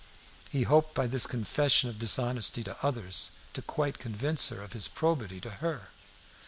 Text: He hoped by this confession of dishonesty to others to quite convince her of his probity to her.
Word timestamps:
He 0.49 0.63
hoped 0.63 0.95
by 0.95 1.05
this 1.05 1.27
confession 1.27 1.87
of 1.87 1.99
dishonesty 1.99 2.63
to 2.63 2.75
others 2.83 3.29
to 3.53 3.61
quite 3.61 3.99
convince 3.99 4.47
her 4.49 4.63
of 4.63 4.73
his 4.73 4.87
probity 4.87 5.39
to 5.41 5.51
her. 5.61 5.89